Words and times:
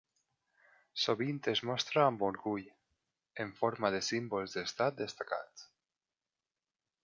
Sovint 1.01 1.41
es 1.51 1.61
mostra 1.71 2.05
amb 2.05 2.25
orgull, 2.29 2.65
en 3.45 3.53
forma 3.61 3.93
de 3.99 4.03
símbols 4.09 4.57
d'estat 4.59 5.01
destacats. 5.07 5.71